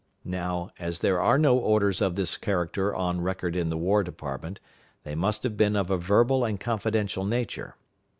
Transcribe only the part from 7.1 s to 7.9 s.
nature.